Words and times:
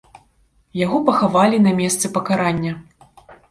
Яго 0.85 0.97
пахавалі 1.09 1.61
на 1.67 1.71
месцы 1.81 2.13
пакарання. 2.19 2.73